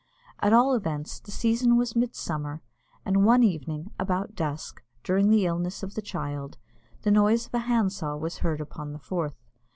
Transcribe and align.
At 0.39 0.51
all 0.51 0.73
events, 0.73 1.19
the 1.19 1.29
season 1.29 1.77
was 1.77 1.95
mid 1.95 2.15
summer; 2.15 2.63
and 3.05 3.23
one 3.23 3.43
evening 3.43 3.91
about 3.99 4.33
dusk, 4.33 4.81
during 5.03 5.29
the 5.29 5.45
illness 5.45 5.83
of 5.83 5.93
the 5.93 6.01
child, 6.01 6.57
the 7.03 7.11
noise 7.11 7.45
of 7.45 7.53
a 7.53 7.59
hand 7.59 7.93
saw 7.93 8.15
was 8.17 8.39
heard 8.39 8.61
upon 8.61 8.93
the 8.93 8.99
Forth. 8.99 9.37